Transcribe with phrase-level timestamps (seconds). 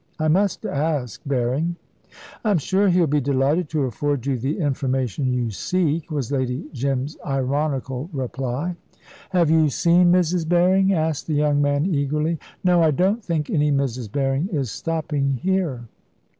[0.17, 1.75] I must ask Berring."
[2.43, 7.17] "I'm sure he'll be delighted to afford you the information you seek," was Lady Jim's
[7.23, 8.77] ironical reply.
[9.29, 10.47] "Have you seen Mrs.
[10.49, 12.39] Berring?" asked the young man, eagerly.
[12.63, 14.11] "No; I don't think any Mrs.
[14.11, 15.83] Berring is stopping here."